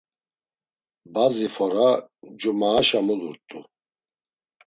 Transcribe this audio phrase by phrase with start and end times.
[1.13, 1.89] Bazi fora
[2.39, 3.59] cumaaşa mulurt̆u.